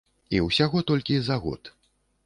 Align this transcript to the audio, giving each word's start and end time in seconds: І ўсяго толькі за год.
І 0.37 0.39
ўсяго 0.45 0.81
толькі 0.93 1.21
за 1.29 1.41
год. 1.47 1.73